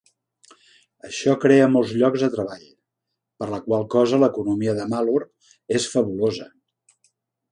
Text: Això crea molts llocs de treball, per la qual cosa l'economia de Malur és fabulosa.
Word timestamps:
Això 1.09 1.35
crea 1.43 1.67
molts 1.73 1.91
llocs 2.03 2.23
de 2.23 2.29
treball, 2.37 2.63
per 3.43 3.49
la 3.53 3.61
qual 3.67 3.85
cosa 3.95 4.21
l'economia 4.23 4.75
de 4.81 4.89
Malur 4.95 5.19
és 5.81 5.87
fabulosa. 5.97 6.49